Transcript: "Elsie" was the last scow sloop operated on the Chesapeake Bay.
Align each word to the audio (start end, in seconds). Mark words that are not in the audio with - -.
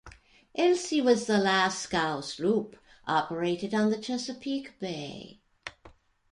"Elsie" 0.55 0.99
was 0.99 1.27
the 1.27 1.37
last 1.37 1.79
scow 1.79 2.21
sloop 2.21 2.75
operated 3.05 3.71
on 3.71 3.91
the 3.91 3.99
Chesapeake 3.99 4.73
Bay. 4.79 5.39